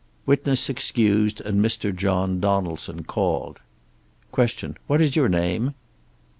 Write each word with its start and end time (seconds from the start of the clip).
Witness 0.25 0.67
excused 0.67 1.41
and 1.41 1.63
Mr. 1.63 1.95
John 1.95 2.39
Donaldson 2.39 3.03
called. 3.03 3.59
Q. 4.33 4.73
"What 4.87 4.99
is 4.99 5.15
your 5.15 5.29
name?" 5.29 5.75